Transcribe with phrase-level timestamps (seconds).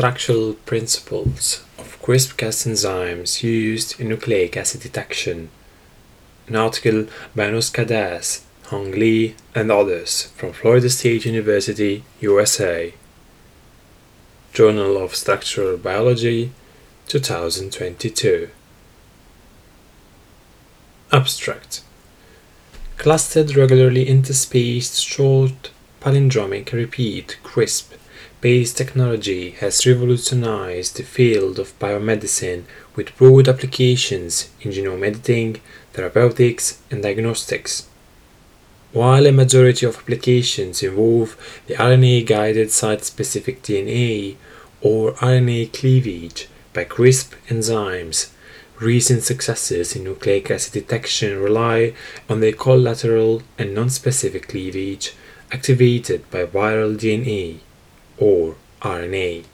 [0.00, 5.50] structural principles of CRISPR-Cas enzymes used in nucleic acid detection.
[6.48, 12.94] An article by Anos Kadas, Hong Li, and others from Florida State University, USA.
[14.54, 16.50] Journal of Structural Biology,
[17.08, 18.48] 2022.
[21.12, 21.82] Abstract
[22.96, 27.99] Clustered regularly interspaced short palindromic repeat CRISP
[28.40, 32.64] based technology has revolutionized the field of biomedicine
[32.96, 35.60] with broad applications in genome editing,
[35.92, 37.86] therapeutics, and diagnostics.
[38.92, 44.36] While a majority of applications involve the RNA guided site specific DNA
[44.80, 48.30] or RNA cleavage by CRISP enzymes,
[48.80, 51.92] recent successes in nucleic acid detection rely
[52.28, 55.14] on the collateral and non specific cleavage
[55.52, 57.60] activated by viral DNA
[58.20, 59.44] or RNA.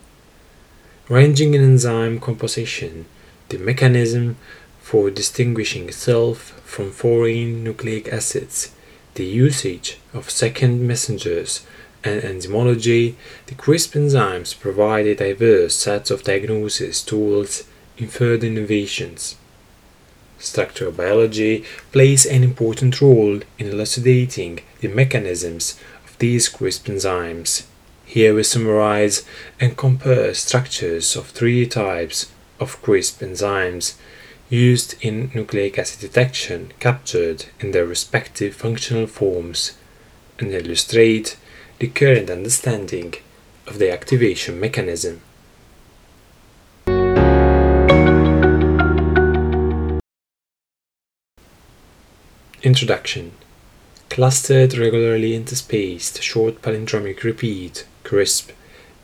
[1.08, 3.06] Ranging in enzyme composition,
[3.48, 4.36] the mechanism
[4.80, 8.72] for distinguishing itself from foreign nucleic acids,
[9.14, 11.64] the usage of second messengers,
[12.04, 13.14] and enzymology,
[13.46, 17.64] the CRISP enzymes provide a diverse set of diagnosis tools
[17.96, 19.36] in further innovations.
[20.38, 27.64] Structural biology plays an important role in elucidating the mechanisms of these CRISP enzymes
[28.06, 29.26] here we summarize
[29.58, 33.96] and compare structures of three types of CRISP enzymes
[34.48, 39.76] used in nucleic acid detection captured in their respective functional forms
[40.38, 41.36] and illustrate
[41.80, 43.12] the current understanding
[43.66, 45.20] of the activation mechanism.
[52.62, 53.32] Introduction
[54.08, 58.52] Clustered regularly interspaced short palindromic repeat CRISP,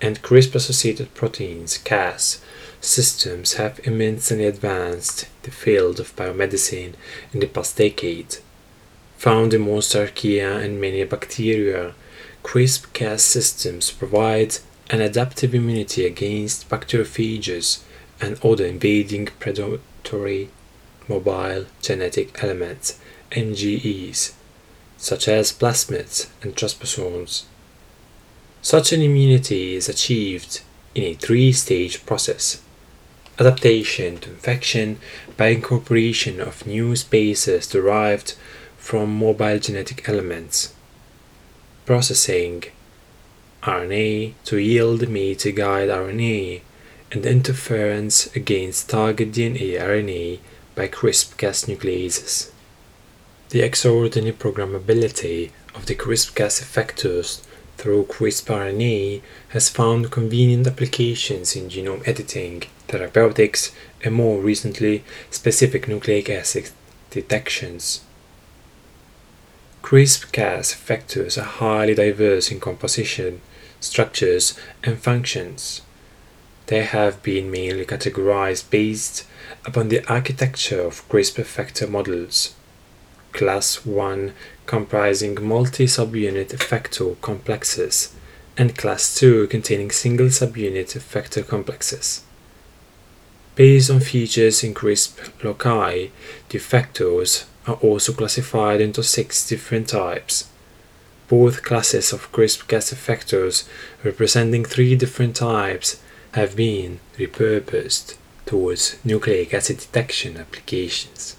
[0.00, 2.40] and CRISP associated proteins, Cas,
[2.80, 6.94] systems have immensely advanced the field of biomedicine
[7.32, 8.36] in the past decade.
[9.18, 11.94] Found in most archaea and many bacteria,
[12.44, 17.82] CRISP Cas systems provide an adaptive immunity against bacteriophages
[18.20, 20.48] and other invading predatory
[21.08, 23.00] mobile genetic elements,
[23.32, 24.32] MGEs,
[24.96, 27.46] such as plasmids and transposons.
[28.64, 30.60] Such an immunity is achieved
[30.94, 32.62] in a three stage process
[33.36, 35.00] adaptation to infection
[35.36, 38.34] by incorporation of new spaces derived
[38.76, 40.74] from mobile genetic elements,
[41.86, 42.62] processing
[43.64, 46.60] RNA to yield mate guide RNA,
[47.10, 50.38] and interference against target DNA RNA
[50.76, 52.52] by CRISPR-Cas nucleases.
[53.50, 57.44] The extraordinary programmability of the CRISPR-Cas effectors
[57.82, 63.72] through CRISPR-RNA has found convenient applications in genome editing, therapeutics,
[64.04, 66.70] and more recently, specific nucleic acid
[67.10, 68.04] detections.
[69.82, 73.40] CRISPR-Cas effectors are highly diverse in composition,
[73.80, 75.82] structures, and functions.
[76.66, 79.26] They have been mainly categorized based
[79.64, 82.54] upon the architecture of CRISPR effector models.
[83.32, 84.34] Class 1
[84.66, 88.14] comprising multi-subunit effector complexes,
[88.56, 92.22] and Class 2 containing single subunit effector complexes.
[93.54, 96.10] Based on features in CRISP loci,
[96.48, 100.48] the effectors are also classified into six different types.
[101.28, 103.68] Both classes of CRISP-Cas effectors,
[104.02, 106.00] representing three different types,
[106.32, 111.36] have been repurposed towards nucleic acid detection applications.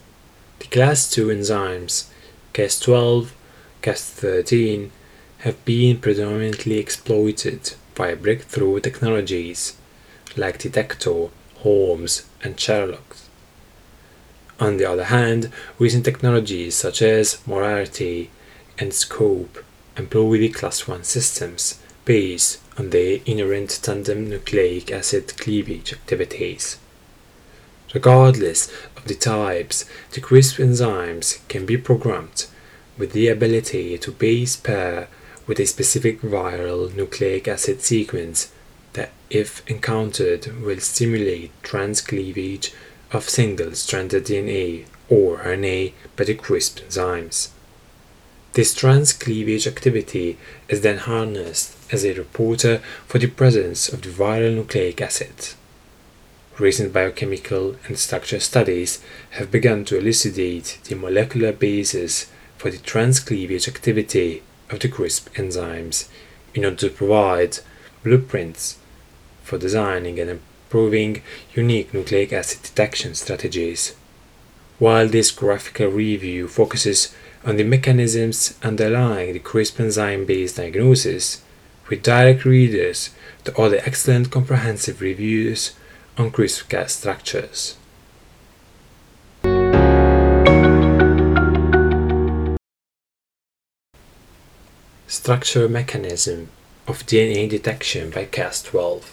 [0.60, 2.06] The class 2 enzymes
[2.54, 3.30] Cas12,
[3.82, 4.90] Cas13
[5.40, 9.76] have been predominantly exploited by breakthrough technologies
[10.38, 13.18] like Detector, Holmes, and Sherlock.
[14.60, 18.30] On the other hand, recent technologies such as Morarity
[18.78, 19.64] and Scope
[19.98, 26.78] employ the class 1 systems based on their inherent tandem nucleic acid cleavage activities.
[27.94, 28.72] Regardless
[29.06, 32.46] the types, the CRISP enzymes can be programmed
[32.98, 35.08] with the ability to base pair
[35.48, 38.52] with a specific viral nucleic acid sequence
[38.94, 42.74] that, if encountered, will stimulate transcleavage
[43.12, 47.50] of single stranded DNA or RNA by the CRISP enzymes.
[48.54, 50.38] This transcleavage activity
[50.70, 52.78] is then harnessed as a reporter
[53.08, 55.56] for the presence of the viral nucleic acid.
[56.60, 62.28] Recent biochemical and structural studies have begun to elucidate the molecular basis
[62.58, 66.08] for the transcleavage activity of the CRISP enzymes
[66.54, 67.58] in order to provide
[68.04, 68.78] blueprints
[69.42, 71.24] for designing and improving
[71.56, 73.96] unique nucleic acid detection strategies.
[74.78, 81.42] While this graphical review focuses on the mechanisms underlying the CRISPR enzyme based diagnosis,
[81.90, 83.10] we direct readers
[83.44, 85.74] to other excellent comprehensive reviews
[86.18, 87.78] on CRISPR-Cas structures.
[95.08, 96.50] Structure mechanism
[96.88, 99.04] of DNA detection by Cas12.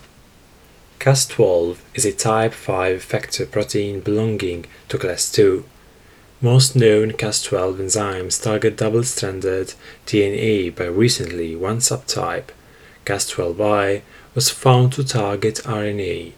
[0.99, 5.65] Cas12 is a type 5 factor protein belonging to class 2.
[6.43, 9.75] Most known Cas12 enzymes target double stranded
[10.07, 12.49] DNA, but recently one subtype,
[13.07, 14.03] Cas12i,
[14.35, 16.33] was found to target RNA.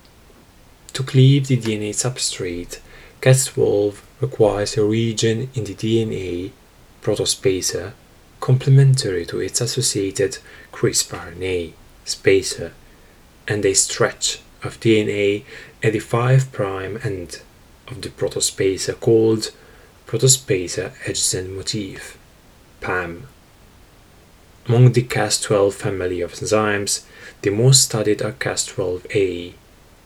[0.95, 2.79] To cleave the DNA substrate,
[3.23, 6.51] Cas12 requires a region in the DNA,
[7.03, 7.93] protospacer,
[8.41, 10.39] complementary to its associated
[10.71, 11.73] CRISPR RNA,
[12.05, 12.73] spacer,
[13.49, 15.45] and a stretch of DNA
[15.83, 16.61] at the 5'
[17.05, 17.41] end
[17.89, 19.51] of the protospacer called
[20.07, 22.19] protospacer adjacent motif,
[22.83, 23.29] PAM.
[24.67, 27.05] Among the Cas12 family of enzymes,
[27.41, 29.55] the most studied are Cas12a,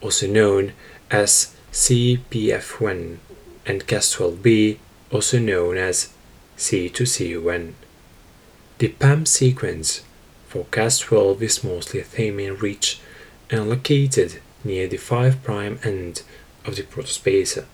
[0.07, 0.73] also known
[1.11, 3.17] as CPF1,
[3.67, 4.79] and Cas12b,
[5.11, 6.11] also known as
[6.57, 7.73] C2C1.
[8.79, 10.05] The PAM sequence
[10.47, 13.01] for Cas12 is mostly thymine rich
[13.51, 15.49] and located near the 5'
[15.85, 16.23] end
[16.65, 17.65] of the protospacer.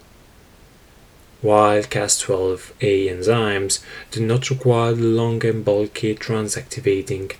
[1.43, 7.35] While Cas12a enzymes do not require the long and bulky transactivating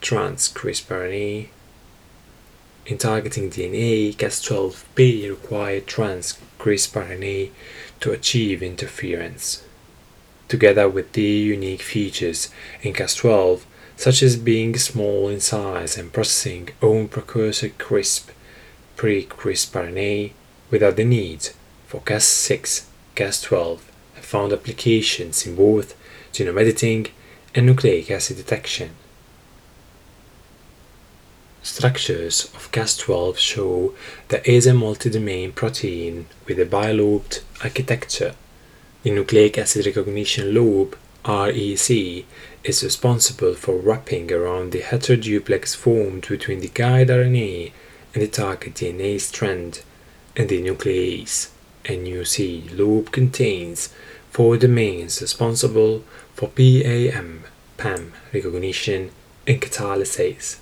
[0.00, 1.48] CRISPR-RNA, trans-CRISPR-RNA,
[2.86, 7.50] in targeting DNA, Cas12b require trans-CRISPR-RNA
[8.00, 9.62] to achieve interference.
[10.48, 12.50] Together with the unique features
[12.82, 13.62] in Cas12
[14.00, 18.30] such as being small in size and processing own precursor CRISP
[18.96, 20.32] pre-CRISP RNA
[20.70, 21.50] without the need
[21.86, 23.80] for Cas6, Cas12
[24.14, 25.94] have found applications in both
[26.32, 27.08] genome editing
[27.54, 28.90] and nucleic acid detection.
[31.62, 33.94] Structures of Cas12 show
[34.28, 38.34] there is a multi-domain protein with a bilobed architecture.
[39.02, 40.96] The nucleic acid recognition lobe
[41.26, 42.24] REC
[42.64, 47.72] is responsible for wrapping around the heteroduplex formed between the guide RNA
[48.14, 49.82] and the target DNA strand,
[50.34, 51.50] and the nuclease
[51.84, 53.90] NUC loop contains
[54.30, 56.04] four domains responsible
[56.34, 57.44] for PAM,
[57.76, 59.10] PAM recognition
[59.46, 60.56] and catalysis.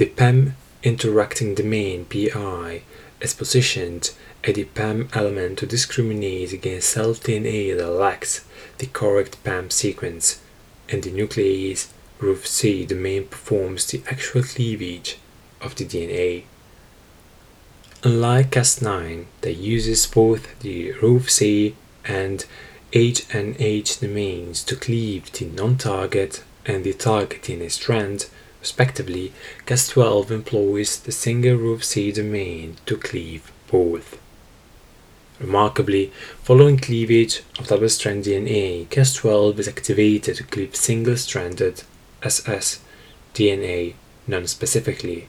[0.00, 2.84] The PAM interacting domain PI
[3.20, 4.12] is positioned
[4.42, 8.42] at the PAM element to discriminate against cell-DNA that lacks
[8.78, 10.40] the correct PAM sequence,
[10.88, 11.88] and the nuclease
[12.18, 15.18] RUFC domain performs the actual cleavage
[15.60, 16.44] of the DNA.
[18.02, 21.76] Unlike Cas9 that uses both the Roof C
[22.06, 22.46] and
[22.94, 28.30] HNH domains to cleave the non-target and the target DNA strand,
[28.60, 29.32] respectively,
[29.66, 34.18] Cas12 employs the single RUFC domain to cleave both.
[35.40, 36.12] Remarkably,
[36.42, 41.82] following cleavage of double-strand DNA, Cas12 is activated to cleave single-stranded
[42.22, 42.80] SS
[43.32, 43.94] DNA
[44.26, 45.28] non-specifically.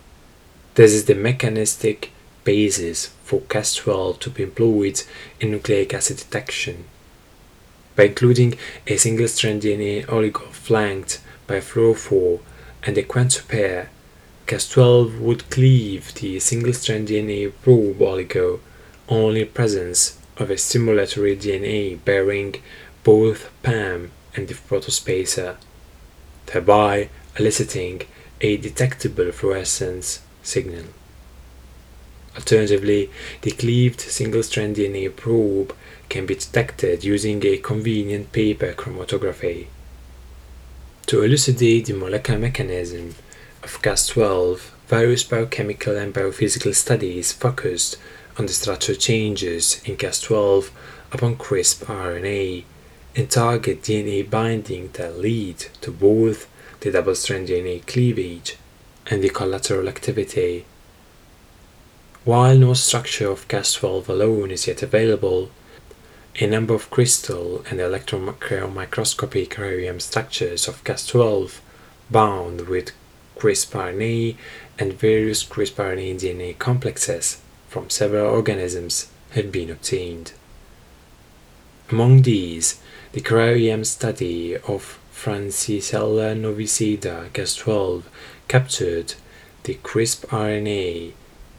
[0.75, 2.11] This is the mechanistic
[2.43, 5.01] basis for Cas12 to be employed
[5.39, 6.85] in nucleic acid detection.
[7.95, 8.55] By including
[8.87, 12.41] a single-strand DNA oligo flanked by fluorophore
[12.83, 13.89] and a quantum pair,
[14.47, 18.59] Cas12 would cleave the single-strand DNA probe oligo
[19.07, 22.55] only presence of a stimulatory DNA bearing
[23.03, 25.57] both PAM and the protospacer,
[26.47, 28.01] thereby eliciting
[28.41, 30.85] a detectable fluorescence signal.
[32.35, 33.09] Alternatively,
[33.41, 35.75] the cleaved single-strand DNA probe
[36.09, 39.67] can be detected using a convenient paper chromatography.
[41.11, 43.15] To elucidate the molecular mechanism
[43.63, 47.97] of Cas12, various biochemical and biophysical studies focused
[48.37, 50.69] on the structural changes in Cas12
[51.11, 52.63] upon CRISP RNA
[53.13, 56.47] and target DNA binding that lead to both
[56.79, 58.55] the double strand DNA cleavage
[59.07, 60.63] and the collateral activity.
[62.23, 65.51] While no structure of Cas12 alone is yet available,
[66.39, 68.23] a number of crystal and electron
[68.73, 71.59] microscopy cryo-EM structures of Cas12
[72.09, 72.91] bound with
[73.37, 74.35] CRISPR RNA
[74.79, 80.33] and various CRISPR RNA DNA complexes from several organisms have been obtained.
[81.89, 82.79] Among these,
[83.11, 88.03] the cryo-EM study of Francisella novicida Cas12
[88.47, 89.15] captured
[89.63, 91.11] the CRISP RNA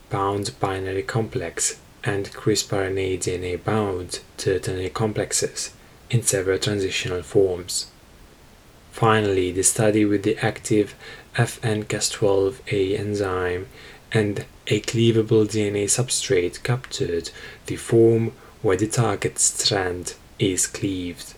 [0.09, 5.71] bound binary complex and CRISP RNA DNA bound to ternary complexes
[6.09, 7.87] in several transitional forms.
[8.91, 10.95] Finally, the study with the active
[11.35, 13.67] FN-Cas12a enzyme
[14.11, 17.31] and a cleavable DNA substrate captured
[17.65, 18.31] the form
[18.61, 21.33] where the target strand is cleaved.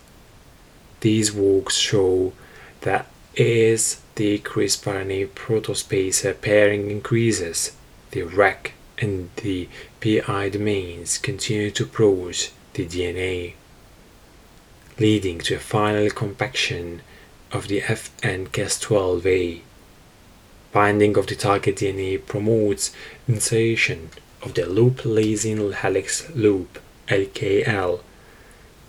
[0.99, 2.33] These walks show
[2.81, 3.07] that
[3.37, 7.75] as the CRISPR-RNA protospacer pairing increases,
[8.11, 9.67] the REC and the
[10.01, 13.53] PI domains continue to approach the DNA,
[14.99, 17.01] leading to a final compaction
[17.51, 19.61] of the FN-Cas12a.
[20.71, 22.91] Binding of the target DNA promotes
[23.27, 24.09] insertion
[24.41, 28.01] of the loop lysine helix loop LKL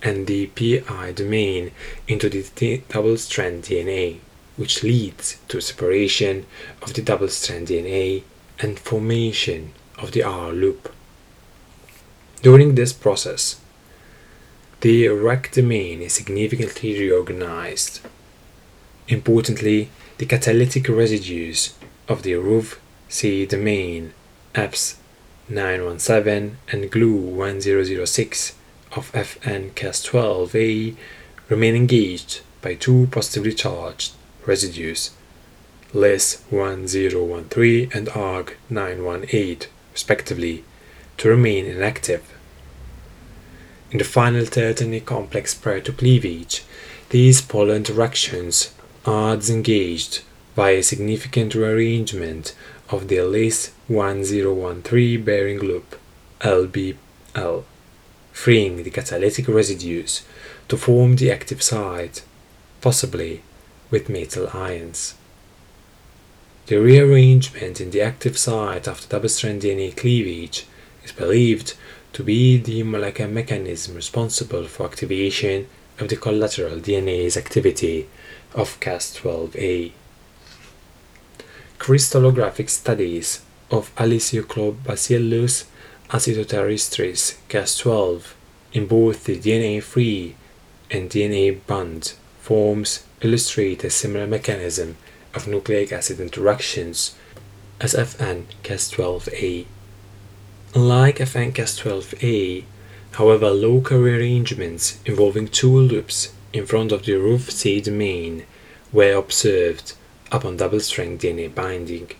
[0.03, 1.71] and the PI domain
[2.07, 4.19] into the double strand DNA,
[4.57, 6.47] which leads to separation
[6.83, 8.23] of the double strand DNA
[8.59, 10.93] and formation of the R loop.
[12.43, 13.61] During this process,
[14.81, 18.00] the REC domain is significantly reorganized
[19.09, 19.88] Importantly,
[20.19, 21.75] the catalytic residues
[22.09, 24.12] of the RUV-C domain
[24.55, 24.97] EPS
[25.49, 28.55] 917 and GLU 1006
[28.97, 30.97] of FN-Cas12a
[31.49, 35.12] remain engaged by two positively charged residues,
[35.93, 40.62] LIS 1013 and ARG 918, respectively,
[41.17, 42.23] to remain inactive.
[43.91, 46.65] In the final ternary complex prior to cleavage,
[47.09, 48.75] these polar interactions
[49.07, 50.23] are engaged
[50.55, 52.55] by a significant rearrangement
[52.91, 55.99] of the LIS 1013 bearing loop
[56.41, 57.65] LBL,
[58.33, 60.26] freeing the catalytic residues
[60.69, 62.23] to form the active site,
[62.83, 63.41] possibly
[63.91, 65.15] with metal ions.
[66.67, 70.67] The rearrangement in the active site of the double-strand DNA cleavage
[71.05, 71.75] is believed
[72.13, 75.69] to be the molecular mechanism responsible for activation
[76.01, 78.09] of the collateral DNA's activity
[78.53, 79.93] of Cas12a.
[81.79, 85.67] Crystallographic studies of Alesioclobacillus
[86.11, 88.33] acidoterrestris Cas12
[88.73, 90.35] in both the DNA-free
[90.91, 94.97] and DNA-bound forms illustrate a similar mechanism
[95.37, 97.14] of nucleic acid interactions
[97.81, 99.66] as FN-Cas12a.
[100.75, 102.64] Unlike FN-Cas12a,
[103.12, 108.47] however, local rearrangements involving two loops in front of the roof C domain
[108.93, 109.93] were observed
[110.33, 112.11] upon double-strand DNA binding,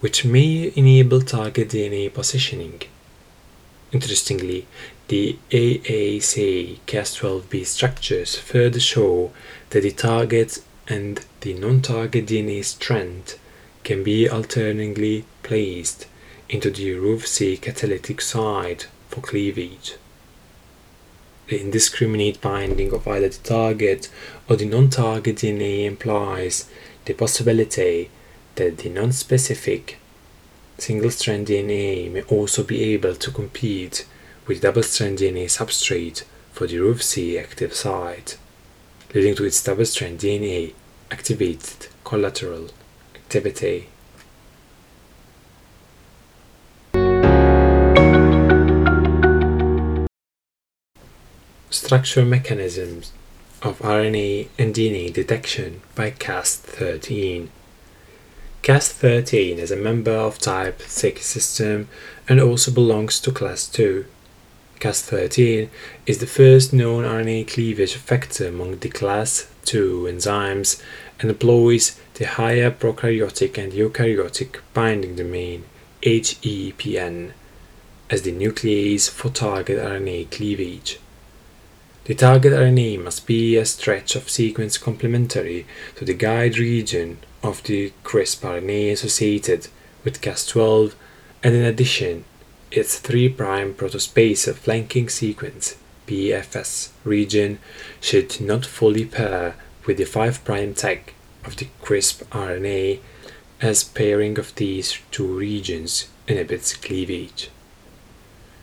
[0.00, 2.82] which may enable target DNA positioning.
[3.90, 4.66] Interestingly,
[5.08, 9.32] the AAC Cas12b structures further show
[9.70, 10.58] that the target
[10.88, 13.36] and the non-target DNA strand
[13.84, 16.06] can be alternately placed
[16.48, 19.96] into the RUV-C catalytic site for cleavage.
[21.48, 24.10] The indiscriminate binding of either the target
[24.48, 26.70] or the non-target DNA implies
[27.04, 28.10] the possibility
[28.56, 29.98] that the non-specific
[30.78, 34.06] single-strand DNA may also be able to compete
[34.46, 38.38] with double-strand DNA substrate for the RUV-C active site,
[39.14, 40.74] leading to its double-strand DNA
[41.10, 42.68] activated collateral
[43.14, 43.88] activity.
[51.70, 53.12] Structure mechanisms
[53.62, 57.48] of RNA and DNA detection by Cas13.
[58.62, 61.88] Cas13 is a member of type 6 system
[62.28, 64.04] and also belongs to class 2.
[64.80, 65.68] Cas13
[66.06, 70.80] is the first known RNA cleavage factor among the class 2 enzymes
[71.20, 75.64] and employs the higher prokaryotic and eukaryotic binding domain
[76.02, 77.32] HEPN
[78.10, 80.98] as the nuclease for target RNA cleavage.
[82.04, 85.66] The target RNA must be a stretch of sequence complementary
[85.96, 89.68] to the guide region of the CRISPR RNA associated
[90.04, 90.94] with Cas12
[91.42, 92.24] and in addition
[92.70, 97.58] its 3' protospacer flanking sequence PFS region
[98.00, 99.54] should not fully pair
[99.86, 100.44] with the 5'
[100.74, 101.12] tag
[101.44, 103.00] of the CRISPR RNA
[103.60, 107.50] as pairing of these two regions inhibits cleavage.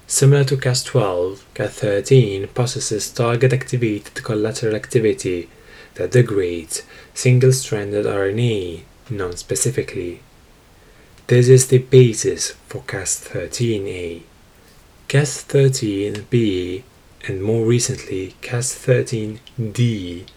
[0.08, 5.50] Similar to Cas12, Cas13 possesses target activated collateral activity
[5.96, 6.84] that degrades
[7.14, 10.22] single stranded RNA non specifically.
[11.28, 14.22] This is the basis for Cas13a.
[15.10, 16.84] Cas13b
[17.28, 20.28] and more recently Cas13d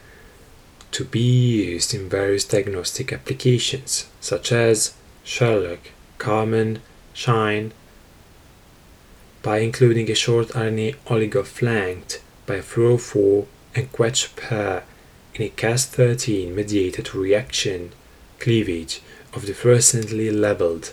[0.90, 6.80] to be used in various diagnostic applications such as Sherlock, Carmen,
[7.12, 7.73] Shine,
[9.42, 14.85] by including a short RNA oligo flanked by fluorophore and quetch pair
[15.35, 17.92] in a Cas13 mediated reaction
[18.40, 20.92] cleavage of the fluorescently labeled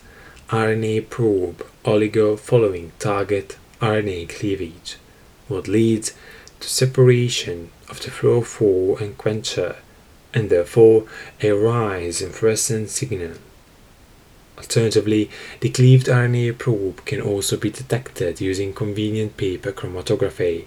[0.49, 4.97] RNA probe oligo following target RNA cleavage
[5.49, 6.09] would lead
[6.59, 9.77] to separation of the fluorophore and quencher
[10.33, 11.05] and therefore
[11.41, 13.35] a rise in fluorescent signal.
[14.57, 15.29] Alternatively,
[15.61, 20.65] the cleaved RNA probe can also be detected using convenient paper chromatography.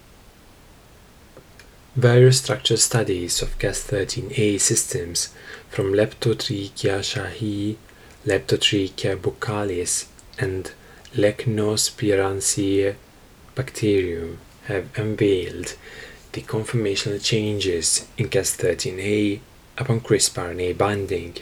[1.99, 5.35] Various structure studies of Cas13a systems
[5.69, 7.77] from Leptotrichia shahi,
[8.25, 10.07] Leptotrichia buccalis,
[10.39, 10.71] and
[11.17, 12.95] Lecnospiraceae
[13.57, 15.75] bacterium have unveiled
[16.35, 19.41] the conformational changes in Cas13a
[19.77, 21.39] upon CRISPR-RNA binding,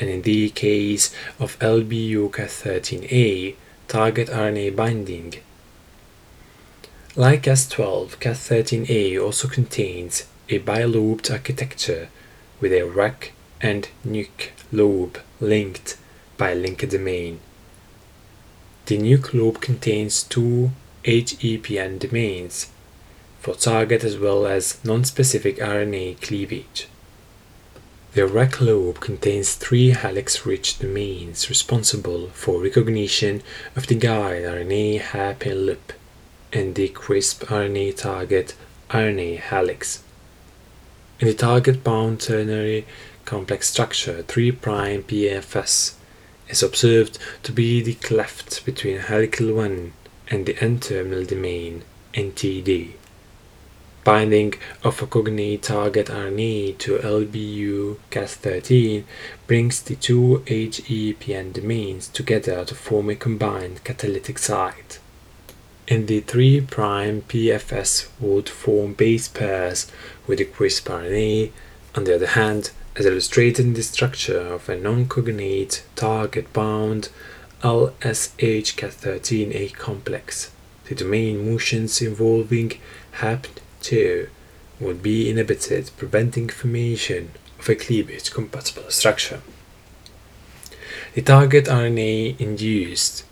[0.00, 3.54] and in the case of LBU Cas13a,
[3.86, 5.34] target RNA binding.
[7.18, 12.10] Like Cas12, Cas13a also contains a bilobed architecture
[12.60, 15.96] with a RAC and nuc lobe linked
[16.36, 17.40] by a linked domain.
[18.84, 20.72] The nuc lobe contains two
[21.04, 22.66] HEPN domains
[23.40, 26.86] for target as well as non-specific RNA cleavage.
[28.12, 33.42] The RAC lobe contains three helix-rich domains responsible for recognition
[33.74, 35.94] of the guide RNA hairpin loop
[36.52, 38.54] and the CRISP RNA target
[38.90, 40.02] RNA helix.
[41.18, 42.86] In the target bound ternary
[43.24, 45.94] complex structure 3' PFS
[46.48, 49.92] is observed to be the cleft between helical 1
[50.28, 51.82] and the N-terminal domain
[52.14, 52.92] NTD.
[54.04, 59.02] Binding of a cognate target RNA to LBU Cas13
[59.48, 65.00] brings the two HEPN domains together to form a combined catalytic site.
[65.88, 69.86] In the 3' PFS would form base pairs
[70.26, 71.52] with the CRISPR RNA.
[71.94, 77.10] On the other hand, as illustrated in the structure of a non-cognate target-bound
[77.62, 80.50] LSH-Cas13A complex,
[80.86, 82.72] the domain motions involving
[83.20, 84.28] HAP2
[84.80, 89.40] would be inhibited, preventing formation of a cleavage-compatible structure.
[91.14, 93.22] The target RNA induced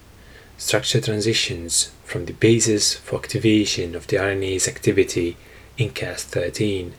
[0.65, 5.37] structure transitions from the basis for activation of the RNA's activity
[5.77, 6.93] in Cas13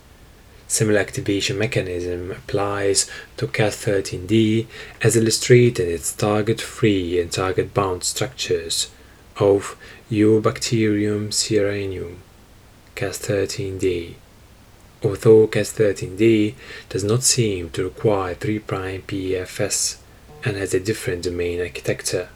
[0.68, 4.66] Similar activation mechanism applies to Cas13d
[5.02, 8.90] as illustrated in its target-free and target-bound structures
[9.38, 9.78] of
[10.10, 12.16] Eubacterium cereanum,
[12.96, 14.16] Cas13d.
[15.04, 16.56] Although Cas13d
[16.90, 19.98] does not seem to require 3' PFS
[20.44, 22.30] and has a different domain architecture.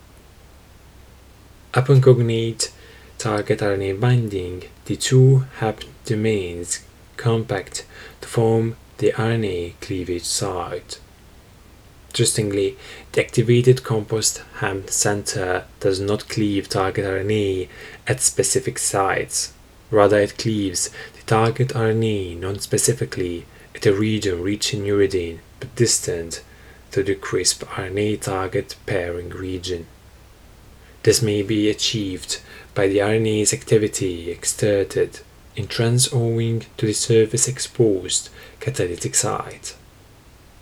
[1.80, 2.74] Upon cognate
[3.18, 6.84] target RNA binding, the two HAP domains
[7.15, 7.86] compact
[8.20, 11.00] to form the RNA cleavage site.
[12.10, 12.78] Interestingly,
[13.13, 17.70] the activated compost ham center does not cleave target RNA
[18.08, 19.54] at specific sites.
[19.89, 26.44] Rather, it cleaves the target RNA non-specifically at a region rich in uridine but distant
[26.92, 29.88] to the CRISP RNA target pairing region.
[31.04, 32.42] This may be achieved
[32.76, 35.22] by the RNA's activity exerted
[35.56, 39.76] in trans owing to the surface exposed catalytic site.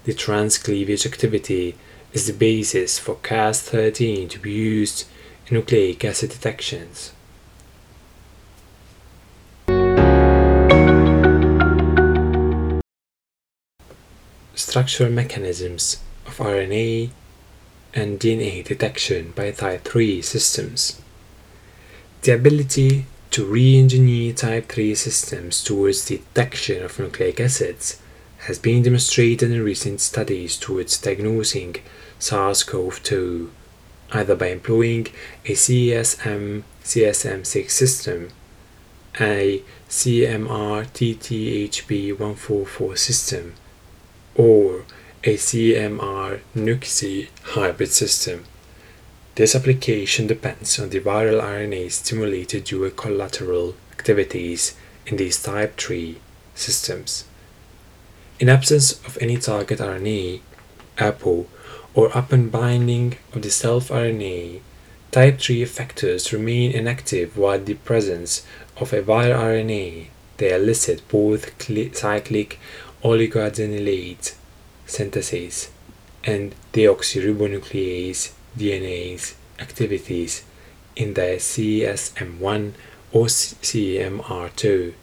[0.04, 1.76] The trans cleavage activity
[2.13, 5.06] is the basis for Cas13 to be used
[5.47, 7.13] in nucleic acid detections.
[14.54, 17.10] Structural mechanisms of RNA
[17.93, 21.02] and DNA detection by type 3 systems.
[22.21, 28.00] The ability to re-engineer type 3 systems towards detection of nucleic acids
[28.47, 31.76] has been demonstrated in recent studies towards diagnosing
[32.19, 33.50] SARS-CoV-2,
[34.12, 35.08] either by employing
[35.45, 38.30] a CSM CSM6 system,
[39.19, 43.54] a CMR TTHB144 system,
[44.36, 44.86] or
[45.23, 48.45] a CMR NUCSI hybrid system.
[49.34, 54.75] This application depends on the viral RNA stimulated dual collateral activities
[55.08, 56.19] in these type 3
[56.53, 57.25] systems.
[58.39, 60.41] In absence of any target RNA,
[60.99, 61.47] APO,
[61.95, 64.62] or upon binding of the self RNA,
[65.12, 68.45] type 3 effectors remain inactive while the presence
[68.77, 71.58] of a viral RNA they elicit both
[71.95, 72.60] cyclic
[73.03, 74.36] oligoadenylate
[74.88, 75.69] synthesis
[76.23, 80.43] and deoxyribonuclease DNase activities
[80.95, 82.73] in the CSM1
[83.12, 84.93] or CMR2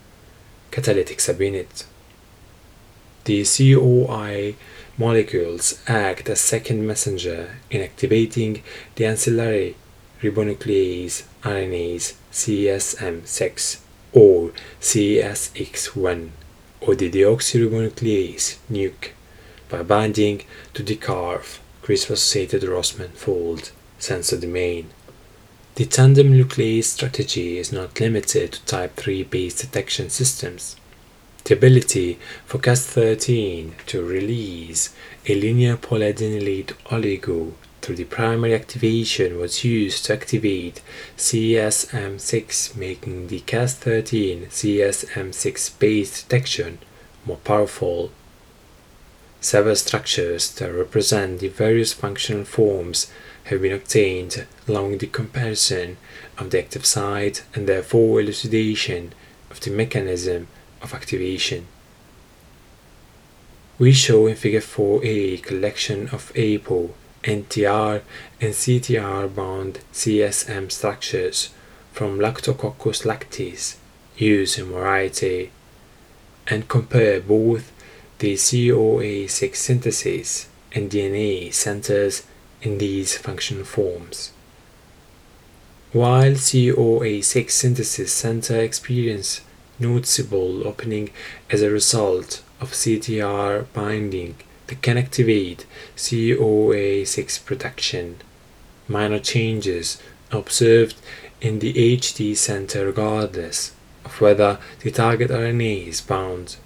[0.70, 1.85] catalytic subunit.
[3.25, 4.57] The COI
[4.99, 8.62] molecules act as second messenger in activating
[8.97, 9.77] the ancillary
[10.20, 13.79] ribonuclease RNase CSM6
[14.12, 16.31] or CSX1
[16.81, 19.13] or the deoxyribonuclease nuc
[19.74, 20.40] by binding
[20.72, 24.90] to the CARF CRISPR-associated Rossmann fold sensor domain.
[25.74, 30.76] The tandem nuclease strategy is not limited to type 3 base detection systems.
[31.42, 34.94] The ability for Cas13 to release
[35.26, 40.82] a linear polyadenylate oligo through the primary activation was used to activate
[41.16, 46.78] CSM6, making the Cas13 CSM6 base detection
[47.26, 48.12] more powerful.
[49.44, 53.09] Several structures that represent the various functional forms
[53.44, 55.98] have been obtained along the comparison
[56.38, 59.12] of the active site and therefore elucidation
[59.50, 60.48] of the mechanism
[60.80, 61.66] of activation.
[63.78, 65.04] We show in Figure 4a
[65.35, 68.00] a collection of APO, NTR,
[68.40, 71.50] and CTR bound CSM structures
[71.92, 73.76] from Lactococcus lactis
[74.16, 75.50] used in variety
[76.46, 77.73] and compare both
[78.24, 82.22] the COA6 synthesis and DNA centers
[82.62, 84.32] in these function forms.
[85.92, 89.42] While COA6 synthesis center experience
[89.78, 91.10] noticeable opening
[91.50, 94.37] as a result of CTR binding
[94.68, 98.16] that can activate COA6 production.
[98.88, 100.96] Minor changes observed
[101.42, 106.56] in the HD center regardless of whether the target RNA is bound.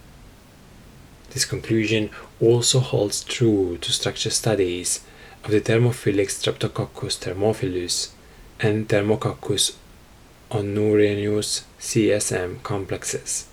[1.38, 5.03] This conclusion also holds true to structure studies
[5.44, 8.11] of the thermophilic Streptococcus thermophilus
[8.59, 9.77] and Thermococcus
[10.51, 13.46] honorianus CSM complexes.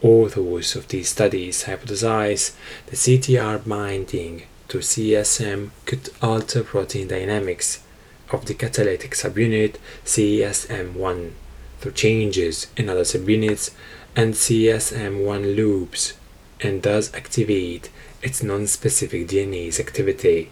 [0.00, 2.54] Authors of these studies hypothesize
[2.86, 7.82] that CTR binding to CSM could alter protein dynamics
[8.30, 11.32] of the catalytic subunit CSM1
[11.80, 13.72] through changes in other subunits
[14.16, 16.14] and CSM1 loops
[16.62, 17.90] and thus activate
[18.22, 20.50] its non-specific DNase activity.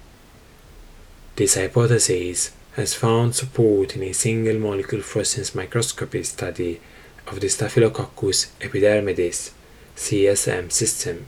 [1.36, 6.80] This hypothesis has found support in a single molecule fluorescence microscopy study
[7.26, 9.52] of the Staphylococcus epidermidis
[9.96, 11.26] CSM system,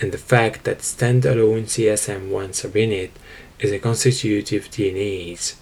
[0.00, 3.10] and the fact that standalone CSM1 subunit
[3.60, 5.54] is a constitutive DNase.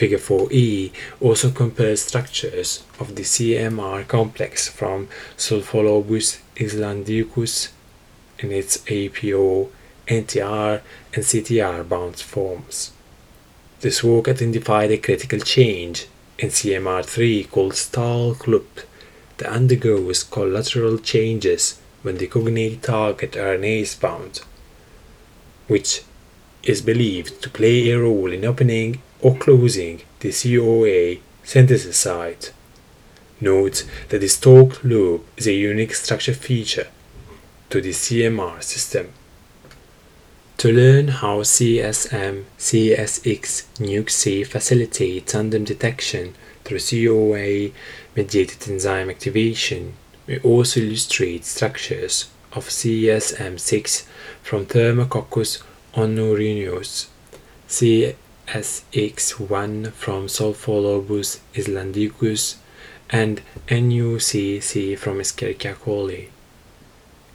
[0.00, 7.68] Figure 4e also compares structures of the CMR complex from Sulfolobus islandicus
[8.38, 9.68] in its APO,
[10.08, 10.80] NTR,
[11.12, 12.92] and CTR bound forms.
[13.82, 16.06] This work identified a critical change
[16.38, 18.68] in CMR3 called Stahl-Club
[19.36, 24.40] that undergoes collateral changes when the cognate target RNA is bound,
[25.66, 26.04] which
[26.62, 32.52] is believed to play a role in opening or closing the COA synthesis site.
[33.40, 36.88] Note that the stalk loop is a unique structure feature
[37.70, 39.12] to the CMR system.
[40.58, 47.70] To learn how CSM CSX nuc facilitate tandem detection through COA
[48.14, 49.94] mediated enzyme activation,
[50.26, 54.04] we also illustrate structures of CSM6
[54.42, 55.62] from Thermococcus
[55.94, 57.06] honorianus,
[58.50, 62.56] CSX1 from Sulfolobus islandicus,
[63.08, 66.26] and NUCC from Escherichia coli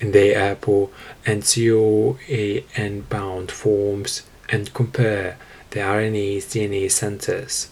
[0.01, 0.89] in the APO
[1.25, 5.37] and COAN bound forms and compare
[5.69, 7.69] the RNA's DNA centers.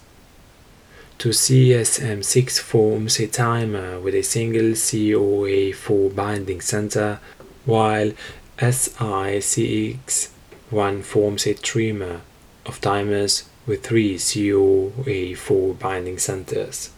[1.20, 7.20] To CSM6 forms a dimer with a single COA4 binding center,
[7.66, 8.14] while
[8.58, 12.22] SICX1 forms a trimer
[12.66, 16.90] of dimers with three COA4 binding centers.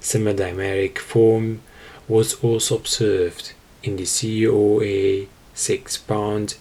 [0.00, 1.62] Similar dimeric form
[2.08, 6.56] was also observed in the COA 6 bound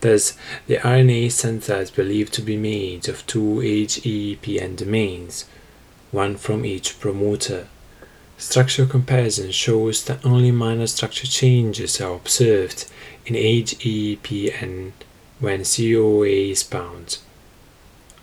[0.00, 0.36] Thus,
[0.66, 5.46] the RNA center is believed to be made of two HEPN domains,
[6.10, 7.68] one from each promoter.
[8.36, 12.84] Structural comparison shows that only minor structure changes are observed
[13.26, 14.92] in HEPN
[15.38, 17.18] when COA is bound.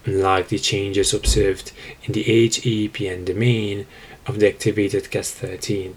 [0.06, 1.71] unlike the changes observed
[2.04, 3.86] in the HEPN domain
[4.28, 5.93] of the activated Cas13.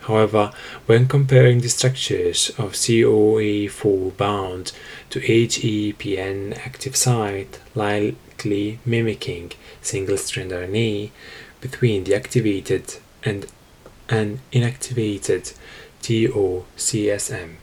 [0.00, 0.52] However,
[0.86, 4.72] when comparing the structures of COA4 bound
[5.10, 11.10] to HEPN active site, likely mimicking single strand RNA
[11.60, 13.46] between the activated and
[14.08, 15.54] an inactivated
[16.02, 17.56] TOCSM,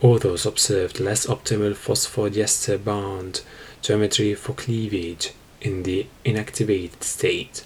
[0.00, 3.42] authors observed less optimal phosphodiester bond
[3.82, 7.64] geometry for cleavage in the inactivated state,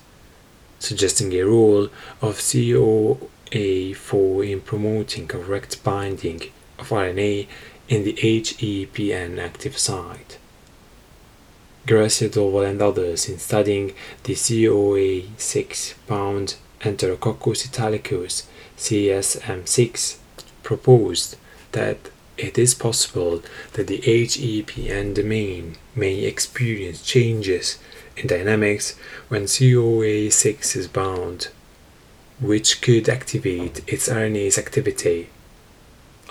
[0.78, 1.88] suggesting a role
[2.20, 6.42] of COA4 in promoting correct binding
[6.78, 7.46] of RNA
[7.88, 10.38] in the HEPN active site.
[11.86, 13.92] Garcia Doval and others in studying
[14.24, 20.16] the COA6 bound Enterococcus italicus CSM6
[20.62, 21.36] proposed
[21.72, 23.42] that it is possible
[23.72, 27.78] that the HEPN domain may experience changes
[28.16, 31.48] in dynamics when COA6 is bound,
[32.40, 35.30] which could activate its RNase activity.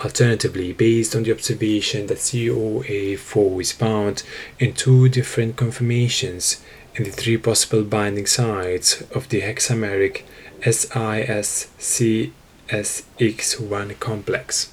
[0.04, 4.22] Alternatively, based on the observation that COA4 is bound
[4.58, 6.62] in two different conformations
[6.96, 10.22] in the three possible binding sites of the hexameric
[10.64, 12.32] SISCSX1
[14.00, 14.72] complex.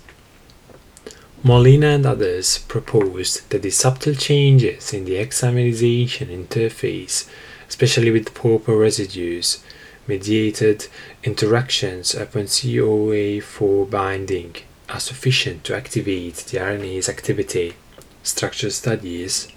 [1.44, 7.28] Molina and others proposed that the subtle changes in the hexamerization interface,
[7.68, 9.64] especially with pauper residues,
[10.08, 10.88] mediated
[11.24, 14.56] interactions upon COA4 binding
[14.88, 17.74] are sufficient to activate the RNA's activity.
[18.24, 19.50] Structure studies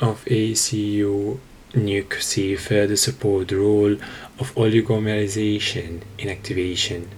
[0.00, 1.38] of ACU
[1.74, 3.96] C further support the role
[4.38, 7.10] of oligomerization in activation.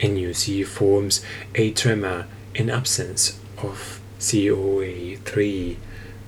[0.00, 1.22] NUC forms
[1.54, 5.76] a trimer in absence of COA3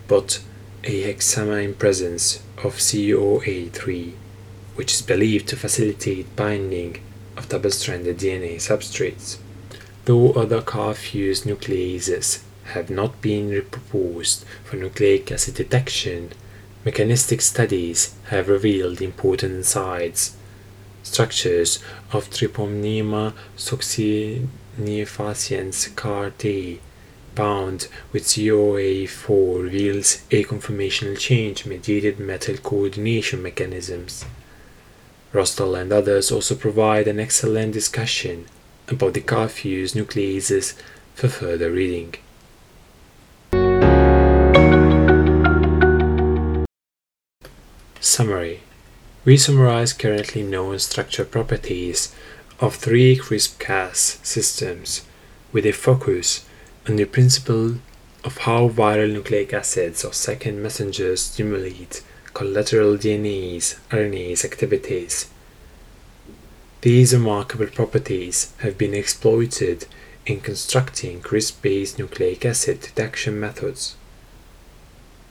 [0.07, 0.41] but
[0.85, 4.13] a hexamer in presence of COA3,
[4.75, 7.01] which is believed to facilitate binding
[7.37, 9.39] of double-stranded DNA substrates.
[10.05, 12.43] Though other car-fused nucleases
[12.75, 16.33] have not been proposed for nucleic acid detection,
[16.85, 20.37] mechanistic studies have revealed important insights.
[21.03, 21.79] Structures
[22.13, 26.81] of Treponema succinifacient CAR-T
[27.35, 34.25] bound with COA4 reveals a conformational change mediated metal coordination mechanisms.
[35.33, 38.47] Rostal and others also provide an excellent discussion
[38.89, 40.75] about the car-fused nucleases
[41.15, 42.15] for further reading.
[48.05, 48.61] Summary
[49.25, 52.15] We summarize currently known structure properties
[52.61, 55.07] of three CRISPR-Cas systems
[55.53, 56.45] with a focus
[56.87, 57.77] on the principle
[58.23, 62.03] of how viral nucleic acids or second messengers stimulate
[62.35, 65.31] collateral DNA's RNase activities.
[66.83, 69.87] These remarkable properties have been exploited
[70.27, 73.97] in constructing CRISPR-based nucleic acid detection methods.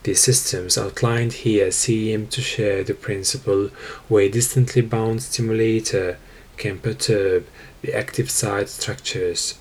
[0.03, 3.69] These systems outlined here seem to share the principle
[4.09, 6.17] where a distantly bound stimulator
[6.57, 7.47] can perturb
[7.81, 9.57] the active site structures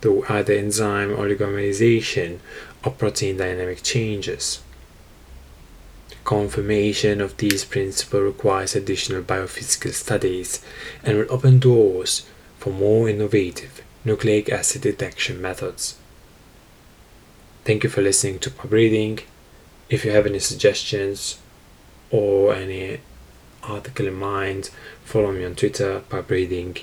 [0.00, 2.38] through either enzyme oligomerization
[2.82, 4.62] or protein dynamic changes.
[6.24, 10.64] Confirmation of these principles requires additional biophysical studies
[11.02, 12.26] and will open doors
[12.58, 15.96] for more innovative nucleic acid detection methods.
[17.64, 19.20] Thank you for listening to Pub Reading.
[19.88, 21.38] If you have any suggestions
[22.10, 23.00] or any
[23.62, 24.70] article in mind,
[25.04, 26.76] follow me on Twitter, Pub Reading